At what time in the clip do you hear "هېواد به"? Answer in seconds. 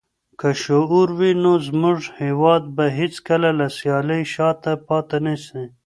2.21-2.85